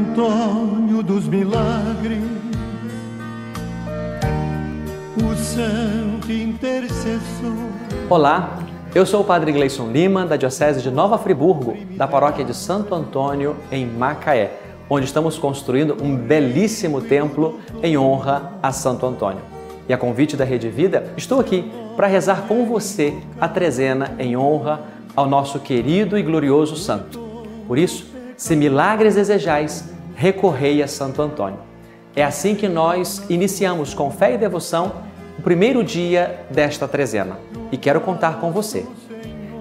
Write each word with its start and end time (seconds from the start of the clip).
Antônio 0.00 1.02
dos 1.02 1.28
Milagres, 1.28 2.22
o 5.14 5.34
santo 5.36 6.32
intercessor. 6.32 7.20
Olá, 8.08 8.60
eu 8.94 9.04
sou 9.04 9.20
o 9.20 9.24
Padre 9.24 9.52
Gleison 9.52 9.90
Lima, 9.90 10.24
da 10.24 10.36
Diocese 10.36 10.80
de 10.80 10.90
Nova 10.90 11.18
Friburgo, 11.18 11.76
da 11.98 12.08
paróquia 12.08 12.42
de 12.42 12.54
Santo 12.56 12.94
Antônio, 12.94 13.54
em 13.70 13.84
Macaé, 13.84 14.52
onde 14.88 15.04
estamos 15.04 15.36
construindo 15.36 15.94
um 16.02 16.16
belíssimo 16.16 17.02
templo 17.02 17.60
em 17.82 17.98
honra 17.98 18.54
a 18.62 18.72
Santo 18.72 19.04
Antônio. 19.04 19.42
E 19.86 19.92
a 19.92 19.98
convite 19.98 20.34
da 20.34 20.46
Rede 20.46 20.70
Vida, 20.70 21.12
estou 21.14 21.38
aqui 21.38 21.70
para 21.94 22.06
rezar 22.06 22.46
com 22.48 22.64
você 22.64 23.14
a 23.38 23.46
trezena 23.46 24.14
em 24.18 24.34
honra 24.34 24.80
ao 25.14 25.28
nosso 25.28 25.60
querido 25.60 26.16
e 26.16 26.22
glorioso 26.22 26.74
santo. 26.74 27.20
Por 27.68 27.76
isso, 27.76 28.09
se 28.40 28.56
milagres 28.56 29.16
desejais, 29.16 29.84
recorrei 30.14 30.82
a 30.82 30.88
Santo 30.88 31.20
Antônio. 31.20 31.58
É 32.16 32.24
assim 32.24 32.54
que 32.54 32.68
nós 32.68 33.22
iniciamos 33.28 33.92
com 33.92 34.10
fé 34.10 34.32
e 34.32 34.38
devoção 34.38 34.92
o 35.38 35.42
primeiro 35.42 35.84
dia 35.84 36.40
desta 36.48 36.88
trezena 36.88 37.36
e 37.70 37.76
quero 37.76 38.00
contar 38.00 38.40
com 38.40 38.50
você. 38.50 38.86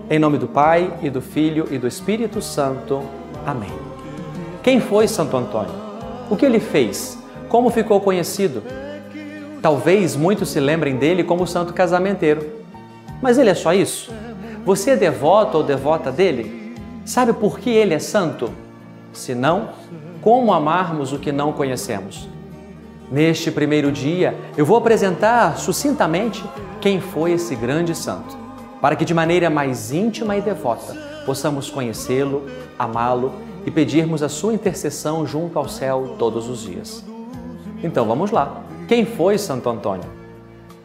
Em 0.09 0.17
nome 0.17 0.37
do 0.37 0.47
Pai 0.47 0.93
e 1.01 1.09
do 1.09 1.19
Filho 1.19 1.67
e 1.69 1.77
do 1.77 1.89
Espírito 1.89 2.41
Santo. 2.41 3.01
Amém. 3.45 3.69
Quem 4.63 4.79
foi 4.79 5.09
Santo 5.09 5.35
Antônio? 5.35 5.75
O 6.29 6.37
que 6.37 6.45
ele 6.45 6.61
fez? 6.61 7.19
Como 7.49 7.69
ficou 7.69 7.99
conhecido? 7.99 8.63
Talvez 9.61 10.15
muitos 10.15 10.51
se 10.51 10.59
lembrem 10.61 10.95
dele 10.95 11.25
como 11.25 11.45
santo 11.45 11.73
casamenteiro. 11.73 12.49
Mas 13.21 13.37
ele 13.37 13.49
é 13.49 13.55
só 13.55 13.73
isso? 13.73 14.09
Você 14.63 14.91
é 14.91 14.95
devoto 14.95 15.57
ou 15.57 15.63
devota 15.65 16.13
dele? 16.13 16.73
Sabe 17.03 17.33
por 17.33 17.59
que 17.59 17.69
ele 17.69 17.93
é 17.93 17.99
santo? 17.99 18.49
Se 19.13 19.33
não, 19.33 19.69
como 20.21 20.53
amarmos 20.53 21.13
o 21.13 21.19
que 21.19 21.31
não 21.31 21.51
conhecemos? 21.53 22.27
Neste 23.11 23.51
primeiro 23.51 23.91
dia, 23.91 24.35
eu 24.55 24.65
vou 24.65 24.77
apresentar 24.77 25.57
sucintamente 25.57 26.43
quem 26.79 27.01
foi 27.01 27.31
esse 27.31 27.55
grande 27.55 27.95
santo, 27.95 28.37
para 28.81 28.95
que 28.95 29.03
de 29.03 29.13
maneira 29.13 29.49
mais 29.49 29.91
íntima 29.91 30.37
e 30.37 30.41
devota 30.41 31.09
possamos 31.29 31.69
conhecê-lo, 31.69 32.43
amá-lo 32.77 33.31
e 33.63 33.69
pedirmos 33.69 34.23
a 34.23 34.29
sua 34.29 34.51
intercessão 34.51 35.27
junto 35.27 35.59
ao 35.59 35.69
céu 35.69 36.15
todos 36.17 36.49
os 36.49 36.61
dias. 36.61 37.05
Então 37.83 38.07
vamos 38.07 38.31
lá. 38.31 38.63
Quem 38.87 39.05
foi 39.05 39.37
Santo 39.37 39.69
Antônio? 39.69 40.09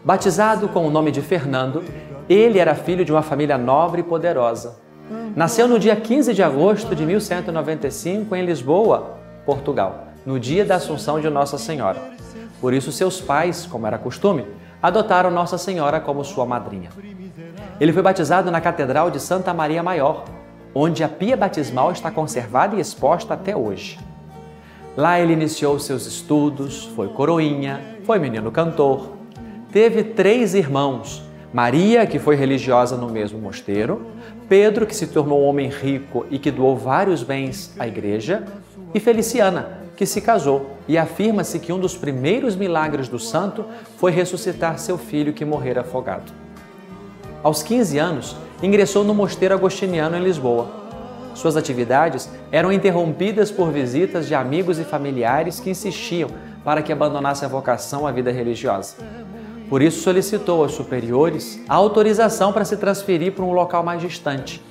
Batizado 0.05 0.69
com 0.69 0.87
o 0.87 0.91
nome 0.91 1.11
de 1.11 1.23
Fernando, 1.23 1.83
ele 2.29 2.59
era 2.59 2.75
filho 2.75 3.07
de 3.07 3.11
uma 3.11 3.23
família 3.23 3.57
nobre 3.57 4.03
e 4.03 4.05
poderosa. 4.05 4.77
Nasceu 5.37 5.69
no 5.69 5.79
dia 5.79 5.95
15 5.95 6.33
de 6.33 6.43
agosto 6.43 6.95
de 6.95 7.05
1195 7.05 8.35
em 8.35 8.45
Lisboa, 8.45 9.17
Portugal, 9.45 10.09
no 10.25 10.41
dia 10.41 10.65
da 10.65 10.77
Assunção 10.77 11.21
de 11.21 11.29
Nossa 11.29 11.59
Senhora. 11.59 12.01
Por 12.61 12.73
isso, 12.73 12.91
seus 12.91 13.21
pais, 13.21 13.67
como 13.67 13.87
era 13.87 13.99
costume, 13.99 14.47
adotaram 14.83 15.31
Nossa 15.31 15.59
Senhora 15.59 16.01
como 16.01 16.25
sua 16.25 16.47
madrinha. 16.47 16.91
Ele 17.79 17.93
foi 17.93 18.03
batizado 18.03 18.51
na 18.51 18.61
Catedral 18.61 19.11
de 19.11 19.21
Santa 19.21 19.53
Maria 19.53 19.83
Maior, 19.83 20.25
onde 20.75 21.05
a 21.05 21.09
pia 21.09 21.37
batismal 21.37 21.93
está 21.93 22.11
conservada 22.11 22.77
e 22.77 22.81
exposta 22.81 23.35
até 23.35 23.55
hoje. 23.55 23.99
Lá 24.97 25.21
ele 25.21 25.33
iniciou 25.33 25.79
seus 25.79 26.07
estudos, 26.07 26.87
foi 26.95 27.09
coroinha, 27.09 27.99
foi 28.05 28.19
menino 28.19 28.51
cantor. 28.51 29.11
Teve 29.73 30.05
três 30.05 30.55
irmãos: 30.55 31.23
Maria, 31.55 32.05
que 32.05 32.19
foi 32.19 32.35
religiosa 32.35 32.97
no 32.97 33.09
mesmo 33.09 33.39
mosteiro, 33.39 34.05
Pedro, 34.49 34.85
que 34.85 34.97
se 34.97 35.07
tornou 35.07 35.41
um 35.41 35.47
homem 35.47 35.69
rico 35.69 36.27
e 36.29 36.37
que 36.37 36.51
doou 36.51 36.77
vários 36.77 37.23
bens 37.23 37.73
à 37.79 37.87
igreja, 37.87 38.43
e 38.93 38.99
Feliciana, 38.99 39.79
que 39.97 40.05
se 40.05 40.21
casou, 40.21 40.71
e 40.89 40.99
afirma-se 40.99 41.61
que 41.61 41.73
um 41.73 41.79
dos 41.79 41.97
primeiros 41.97 42.57
milagres 42.57 43.07
do 43.07 43.21
santo 43.21 43.65
foi 43.99 44.11
ressuscitar 44.11 44.81
seu 44.81 44.99
filho 44.99 45.33
que 45.33 45.45
morrera 45.45 45.83
afogado. 45.83 46.33
Aos 47.41 47.63
15 47.63 47.99
anos, 47.99 48.37
ingressou 48.61 49.05
no 49.05 49.15
mosteiro 49.15 49.55
agostiniano 49.55 50.17
em 50.17 50.25
Lisboa. 50.25 50.67
Suas 51.37 51.57
atividades 51.57 52.29
eram 52.51 52.73
interrompidas 52.73 53.53
por 53.53 53.71
visitas 53.71 54.27
de 54.27 54.35
amigos 54.35 54.81
e 54.81 54.85
familiares 54.85 55.61
que 55.61 55.71
insistiam 55.71 56.31
para 56.65 56.83
que 56.83 56.93
abandonasse 56.93 57.45
a 57.45 57.49
vocação 57.49 58.09
à 58.09 58.11
vida 58.11 58.33
religiosa. 58.33 58.97
Por 59.69 59.81
isso, 59.81 60.03
solicitou 60.03 60.63
aos 60.63 60.73
superiores 60.73 61.61
a 61.69 61.75
autorização 61.75 62.53
para 62.53 62.65
se 62.65 62.77
transferir 62.77 63.33
para 63.33 63.45
um 63.45 63.53
local 63.53 63.83
mais 63.83 64.01
distante, 64.01 64.63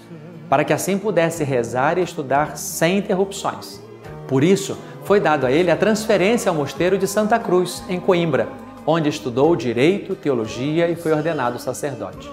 para 0.50 0.64
que 0.64 0.74
assim 0.74 0.98
pudesse 0.98 1.44
rezar 1.44 1.98
e 1.98 2.04
estudar 2.04 2.58
sem 2.58 3.00
interrupções. 3.00 3.82
Por 4.28 4.44
isso, 4.44 4.78
foi 5.04 5.20
dado 5.20 5.46
a 5.46 5.52
ele 5.52 5.72
a 5.72 5.76
transferência 5.76 6.50
ao 6.50 6.56
mosteiro 6.56 6.98
de 6.98 7.08
Santa 7.08 7.40
Cruz, 7.40 7.84
em 7.90 8.00
Coimbra, 8.00 8.48
onde 8.86 9.10
estudou 9.10 9.56
direito, 9.56 10.16
teologia 10.16 10.88
e 10.88 10.96
foi 10.96 11.12
ordenado 11.12 11.60
sacerdote. 11.60 12.30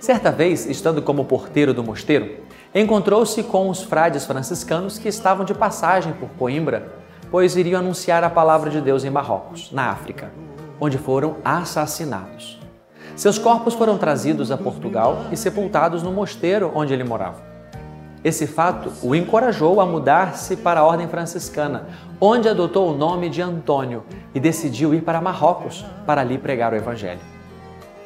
Certa 0.00 0.30
vez, 0.30 0.66
estando 0.66 1.00
como 1.00 1.24
porteiro 1.24 1.72
do 1.72 1.82
mosteiro, 1.82 2.36
encontrou-se 2.74 3.42
com 3.44 3.70
os 3.70 3.82
frades 3.82 4.26
franciscanos 4.26 4.98
que 4.98 5.08
estavam 5.08 5.44
de 5.44 5.54
passagem 5.54 6.12
por 6.12 6.28
Coimbra, 6.30 6.92
pois 7.30 7.56
iriam 7.56 7.80
anunciar 7.80 8.22
a 8.24 8.28
palavra 8.28 8.68
de 8.68 8.80
Deus 8.80 9.04
em 9.04 9.10
Marrocos, 9.10 9.72
na 9.72 9.90
África, 9.90 10.30
onde 10.80 10.98
foram 10.98 11.36
assassinados. 11.44 12.60
Seus 13.16 13.38
corpos 13.38 13.74
foram 13.74 13.96
trazidos 13.96 14.50
a 14.50 14.56
Portugal 14.56 15.26
e 15.30 15.36
sepultados 15.36 16.02
no 16.02 16.12
mosteiro 16.12 16.72
onde 16.74 16.92
ele 16.92 17.04
morava. 17.04 17.54
Esse 18.24 18.46
fato 18.46 18.90
o 19.02 19.14
encorajou 19.14 19.80
a 19.80 19.86
mudar-se 19.86 20.56
para 20.56 20.80
a 20.80 20.84
ordem 20.84 21.06
franciscana, 21.06 21.86
onde 22.20 22.48
adotou 22.48 22.90
o 22.90 22.96
nome 22.96 23.28
de 23.28 23.42
Antônio 23.42 24.02
e 24.34 24.40
decidiu 24.40 24.94
ir 24.94 25.02
para 25.02 25.20
Marrocos 25.20 25.84
para 26.06 26.22
ali 26.22 26.38
pregar 26.38 26.72
o 26.72 26.76
Evangelho. 26.76 27.20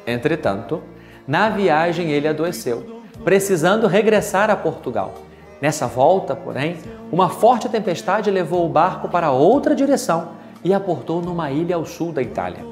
Entretanto, 0.05 0.83
na 1.25 1.49
viagem 1.49 2.11
ele 2.11 2.27
adoeceu, 2.27 3.01
precisando 3.23 3.87
regressar 3.87 4.49
a 4.49 4.55
Portugal. 4.57 5.13
Nessa 5.61 5.87
volta, 5.87 6.35
porém, 6.35 6.77
uma 7.11 7.29
forte 7.29 7.69
tempestade 7.69 8.29
levou 8.29 8.65
o 8.65 8.69
barco 8.69 9.07
para 9.09 9.31
outra 9.31 9.73
direção 9.73 10.39
e 10.63 10.73
aportou 10.73 11.21
numa 11.21 11.51
ilha 11.51 11.75
ao 11.75 11.85
sul 11.85 12.11
da 12.11 12.21
Itália. 12.21 12.65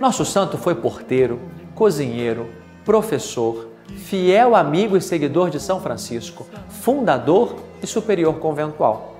Nosso 0.00 0.24
santo 0.24 0.58
foi 0.58 0.74
porteiro, 0.74 1.40
cozinheiro, 1.74 2.48
professor, 2.84 3.68
fiel 3.96 4.54
amigo 4.54 4.96
e 4.96 5.00
seguidor 5.00 5.50
de 5.50 5.60
São 5.60 5.80
Francisco, 5.80 6.46
fundador 6.68 7.56
e 7.82 7.86
superior 7.86 8.38
conventual. 8.38 9.16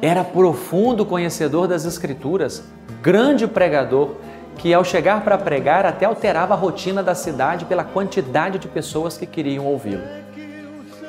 Era 0.00 0.24
profundo 0.24 1.06
conhecedor 1.06 1.68
das 1.68 1.84
Escrituras, 1.84 2.64
grande 3.02 3.46
pregador, 3.46 4.10
que 4.56 4.72
ao 4.72 4.84
chegar 4.84 5.24
para 5.24 5.38
pregar 5.38 5.84
até 5.84 6.06
alterava 6.06 6.54
a 6.54 6.56
rotina 6.56 7.02
da 7.02 7.14
cidade 7.14 7.64
pela 7.64 7.84
quantidade 7.84 8.58
de 8.58 8.68
pessoas 8.68 9.16
que 9.16 9.26
queriam 9.26 9.66
ouvi-lo. 9.66 10.02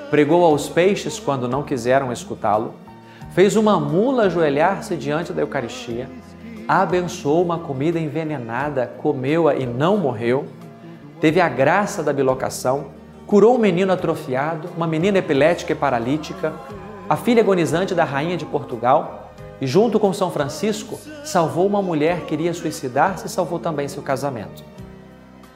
Pregou 0.10 0.44
aos 0.46 0.70
peixes 0.70 1.20
quando 1.20 1.48
não 1.48 1.64
quiseram 1.64 2.12
escutá-lo, 2.12 2.74
fez 3.36 3.56
uma 3.56 3.80
mula 3.80 4.24
ajoelhar-se 4.24 4.96
diante 4.96 5.32
da 5.32 5.44
Eucaristia, 5.44 6.10
abençoou 6.68 7.44
uma 7.44 7.60
comida 7.60 8.00
envenenada, 8.00 8.92
comeu-a 8.98 9.54
e 9.54 9.68
não 9.68 9.98
morreu 9.98 10.48
teve 11.20 11.40
a 11.42 11.50
graça 11.50 12.04
da 12.04 12.14
bilocação, 12.14 12.92
curou 13.26 13.56
um 13.56 13.58
menino 13.58 13.92
atrofiado, 13.92 14.70
uma 14.76 14.86
menina 14.86 15.18
epilética 15.18 15.72
e 15.72 15.76
paralítica, 15.76 16.54
a 17.10 17.16
filha 17.16 17.42
agonizante 17.42 17.96
da 17.96 18.04
rainha 18.04 18.38
de 18.38 18.46
Portugal 18.46 19.34
e, 19.60 19.66
junto 19.66 20.00
com 20.00 20.14
São 20.14 20.30
Francisco, 20.30 21.00
salvou 21.24 21.66
uma 21.66 21.82
mulher 21.82 22.22
que 22.22 22.34
iria 22.34 22.54
suicidar-se 22.54 23.28
e 23.28 23.30
salvou 23.30 23.60
também 23.60 23.88
seu 23.88 24.04
casamento. 24.04 24.64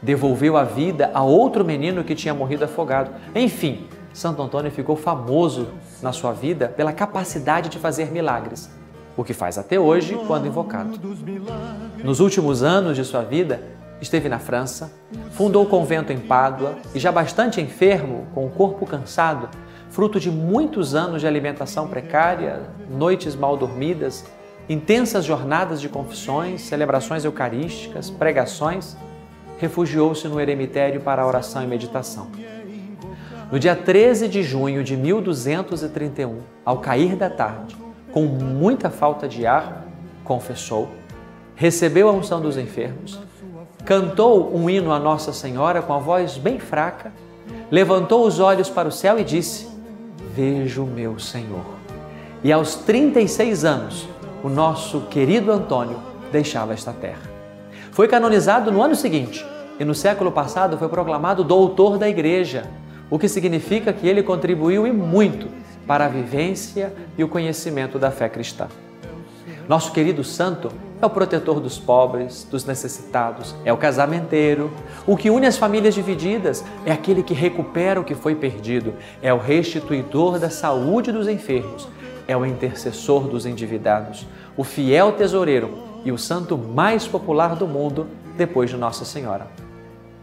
Devolveu 0.02 0.56
a 0.56 0.64
vida 0.64 1.12
a 1.14 1.22
outro 1.24 1.66
menino 1.66 2.04
que 2.04 2.16
tinha 2.16 2.34
morrido 2.34 2.66
afogado. 2.66 3.12
Enfim, 3.36 3.88
Santo 4.14 4.42
Antônio 4.42 4.72
ficou 4.72 4.96
famoso 4.96 5.68
na 6.02 6.12
sua 6.12 6.34
vida 6.34 6.68
pela 6.68 6.92
capacidade 6.92 7.70
de 7.70 7.78
fazer 7.78 8.12
milagres, 8.12 8.70
o 9.16 9.24
que 9.24 9.34
faz 9.34 9.58
até 9.58 9.80
hoje 9.80 10.20
quando 10.28 10.48
invocado. 10.48 11.00
Nos 12.04 12.20
últimos 12.20 12.64
anos 12.64 12.96
de 12.96 13.04
sua 13.04 13.22
vida, 13.22 13.62
Esteve 14.02 14.30
na 14.30 14.40
França, 14.40 14.92
fundou 15.32 15.64
o 15.64 15.68
convento 15.68 16.14
em 16.14 16.20
Pádua 16.20 16.78
e, 16.96 17.00
já 17.00 17.12
bastante 17.12 17.60
enfermo, 17.60 18.28
com 18.34 18.46
o 18.46 18.50
corpo 18.50 18.86
cansado, 18.86 19.50
fruto 19.90 20.20
de 20.20 20.32
muitos 20.32 20.96
anos 20.96 21.20
de 21.20 21.28
alimentação 21.28 21.88
precária, 21.88 22.62
noites 22.90 23.36
mal 23.36 23.58
dormidas, 23.58 24.24
intensas 24.70 25.26
jornadas 25.26 25.82
de 25.82 25.90
confissões, 25.90 26.62
celebrações 26.62 27.26
eucarísticas, 27.26 28.10
pregações, 28.10 28.96
refugiou-se 29.58 30.26
no 30.30 30.40
eremitério 30.40 31.02
para 31.02 31.26
oração 31.28 31.62
e 31.62 31.68
meditação. 31.68 32.28
No 33.52 33.60
dia 33.60 33.76
13 33.76 34.28
de 34.28 34.44
junho 34.44 34.84
de 34.84 34.96
1231, 34.96 36.40
ao 36.64 36.78
cair 36.78 37.16
da 37.16 37.30
tarde, 37.30 37.76
com 38.12 38.24
muita 38.24 38.90
falta 38.90 39.28
de 39.28 39.46
ar, 39.46 39.86
confessou, 40.24 40.90
recebeu 41.56 42.08
a 42.10 42.12
unção 42.12 42.40
dos 42.40 42.58
enfermos 42.58 43.20
cantou 43.90 44.56
um 44.56 44.70
hino 44.70 44.92
a 44.92 45.00
Nossa 45.00 45.34
Senhora 45.34 45.82
com 45.82 45.94
a 45.94 45.98
voz 45.98 46.38
bem 46.38 46.60
fraca, 46.60 47.12
levantou 47.72 48.24
os 48.24 48.40
olhos 48.40 48.70
para 48.70 48.88
o 48.88 48.92
céu 48.92 49.18
e 49.18 49.24
disse: 49.24 49.68
Vejo 50.36 50.86
meu 50.86 51.18
Senhor. 51.18 51.66
E 52.44 52.52
aos 52.52 52.76
36 52.76 53.66
anos, 53.66 54.08
o 54.44 54.48
nosso 54.48 55.02
querido 55.10 55.52
Antônio 55.52 56.00
deixava 56.32 56.74
esta 56.74 56.94
terra. 56.94 57.24
Foi 57.92 58.08
canonizado 58.08 58.72
no 58.72 58.80
ano 58.82 58.96
seguinte 58.96 59.44
e 59.80 59.84
no 59.84 59.96
século 59.96 60.32
passado 60.32 60.78
foi 60.78 60.88
proclamado 60.88 61.44
doutor 61.44 61.98
da 61.98 62.08
Igreja, 62.08 62.66
o 63.10 63.18
que 63.18 63.28
significa 63.28 63.92
que 63.92 64.08
ele 64.08 64.24
contribuiu 64.24 64.86
e 64.86 64.92
muito 64.92 65.48
para 65.88 66.06
a 66.06 66.10
vivência 66.10 66.94
e 67.18 67.24
o 67.24 67.28
conhecimento 67.28 67.98
da 67.98 68.12
fé 68.12 68.30
cristã. 68.30 68.68
Nosso 69.68 69.92
querido 69.92 70.24
santo 70.24 70.72
é 71.02 71.06
o 71.06 71.10
protetor 71.10 71.60
dos 71.60 71.78
pobres, 71.78 72.44
dos 72.50 72.66
necessitados, 72.66 73.56
é 73.64 73.72
o 73.72 73.78
casamenteiro. 73.78 74.72
O 75.06 75.16
que 75.16 75.30
une 75.30 75.46
as 75.46 75.58
famílias 75.58 75.94
divididas 75.94 76.64
é 76.86 76.92
aquele 76.92 77.24
que 77.24 77.34
recupera 77.34 78.00
o 78.00 78.04
que 78.04 78.16
foi 78.16 78.36
perdido, 78.36 78.96
é 79.22 79.34
o 79.34 79.38
restituidor 79.38 80.40
da 80.40 80.50
saúde 80.50 81.12
dos 81.12 81.28
enfermos, 81.28 81.88
é 82.28 82.36
o 82.36 82.46
intercessor 82.46 83.28
dos 83.28 83.46
endividados, 83.46 84.28
o 84.58 84.64
fiel 84.64 85.12
tesoureiro 85.12 85.78
e 86.04 86.12
o 86.12 86.18
santo 86.18 86.58
mais 86.58 87.08
popular 87.08 87.56
do 87.56 87.68
mundo 87.68 88.08
depois 88.36 88.70
de 88.70 88.78
Nossa 88.78 89.06
Senhora. 89.06 89.48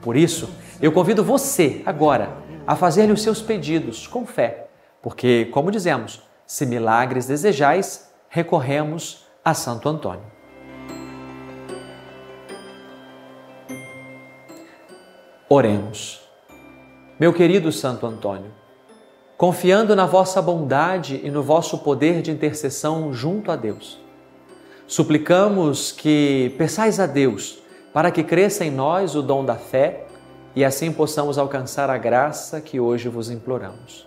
Por 0.02 0.16
isso, 0.16 0.48
eu 0.80 0.92
convido 0.92 1.24
você 1.24 1.82
agora 1.86 2.30
a 2.66 2.74
fazer-lhe 2.74 3.12
os 3.12 3.22
seus 3.22 3.40
pedidos 3.40 4.06
com 4.06 4.26
fé, 4.26 4.68
porque, 5.00 5.44
como 5.52 5.70
dizemos, 5.70 6.22
se 6.46 6.66
milagres 6.66 7.26
desejais, 7.26 8.10
recorremos 8.28 9.24
a 9.44 9.54
Santo 9.54 9.88
Antônio. 9.88 10.24
Oremos. 15.48 16.20
Meu 17.20 17.32
querido 17.32 17.70
Santo 17.70 18.04
Antônio, 18.04 18.50
confiando 19.36 19.94
na 19.94 20.04
vossa 20.04 20.42
bondade 20.42 21.20
e 21.22 21.30
no 21.30 21.42
vosso 21.42 21.78
poder 21.78 22.20
de 22.20 22.32
intercessão 22.32 23.12
junto 23.12 23.52
a 23.52 23.56
Deus, 23.56 23.98
suplicamos 24.88 25.92
que 25.92 26.54
peçais 26.58 26.98
a 26.98 27.06
Deus 27.06 27.58
para 27.92 28.10
que 28.10 28.24
cresça 28.24 28.64
em 28.64 28.70
nós 28.70 29.14
o 29.14 29.22
dom 29.22 29.44
da 29.44 29.54
fé 29.54 30.05
e 30.56 30.64
assim 30.64 30.90
possamos 30.90 31.36
alcançar 31.36 31.90
a 31.90 31.98
graça 31.98 32.62
que 32.62 32.80
hoje 32.80 33.10
vos 33.10 33.30
imploramos. 33.30 34.06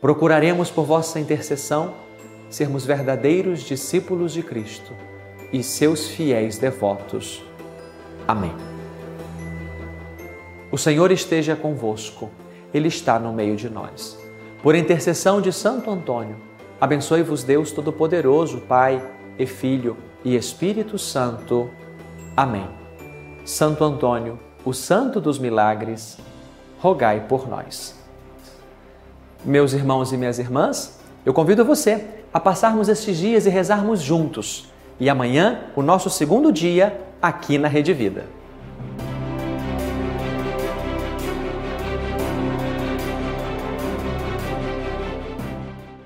Procuraremos 0.00 0.70
por 0.70 0.84
vossa 0.84 1.20
intercessão 1.20 1.94
sermos 2.50 2.84
verdadeiros 2.84 3.60
discípulos 3.60 4.32
de 4.32 4.42
Cristo 4.42 4.92
e 5.52 5.62
seus 5.62 6.08
fiéis 6.08 6.58
devotos. 6.58 7.44
Amém. 8.26 8.52
O 10.72 10.76
Senhor 10.76 11.12
esteja 11.12 11.54
convosco, 11.54 12.28
Ele 12.74 12.88
está 12.88 13.16
no 13.18 13.32
meio 13.32 13.54
de 13.54 13.70
nós. 13.70 14.18
Por 14.62 14.74
intercessão 14.74 15.40
de 15.40 15.52
Santo 15.52 15.88
Antônio, 15.90 16.36
abençoe-vos 16.80 17.44
Deus 17.44 17.70
Todo-Poderoso, 17.70 18.62
Pai 18.62 19.00
e 19.38 19.46
Filho 19.46 19.96
e 20.24 20.34
Espírito 20.34 20.98
Santo. 20.98 21.70
Amém. 22.36 22.68
Santo 23.44 23.84
Antônio, 23.84 24.40
o 24.66 24.74
Santo 24.74 25.20
dos 25.20 25.38
Milagres, 25.38 26.18
rogai 26.80 27.20
por 27.28 27.48
nós. 27.48 27.94
Meus 29.44 29.72
irmãos 29.72 30.12
e 30.12 30.16
minhas 30.16 30.40
irmãs, 30.40 30.98
eu 31.24 31.32
convido 31.32 31.64
você 31.64 32.04
a 32.34 32.40
passarmos 32.40 32.88
estes 32.88 33.16
dias 33.16 33.46
e 33.46 33.48
rezarmos 33.48 34.02
juntos. 34.02 34.68
E 34.98 35.08
amanhã, 35.08 35.60
o 35.76 35.82
nosso 35.82 36.10
segundo 36.10 36.50
dia 36.50 37.00
aqui 37.22 37.58
na 37.58 37.68
Rede 37.68 37.94
Vida. 37.94 38.24